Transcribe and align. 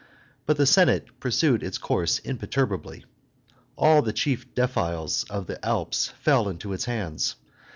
But 0.47 0.57
the 0.57 0.65
Senate 0.65 1.19
pursued 1.19 1.61
its 1.61 1.77
course 1.77 2.17
imperturbably. 2.17 3.05
All 3.77 4.01
the 4.01 4.11
chief 4.13 4.51
defiles 4.55 5.25
of 5.25 5.45
the 5.45 5.63
Alps 5.63 6.07
fell 6.19 6.49
into 6.49 6.73
its 6.73 6.85
hands. 6.85 7.35